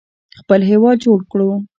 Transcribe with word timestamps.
خپل 0.39 0.59
هیواد 0.71 0.97
جوړ 1.05 1.19
کړو. 1.31 1.51